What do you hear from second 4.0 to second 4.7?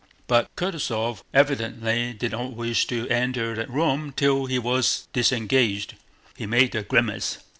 till he